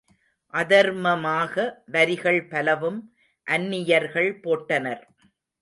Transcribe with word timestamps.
அதர்ம 0.53 1.11
மாக 1.19 1.65
வரிகள் 1.85 2.41
பலவும் 2.47 2.99
அந்நி 3.47 3.81
யர்கள் 3.85 4.31
போட்டனர். 4.39 5.03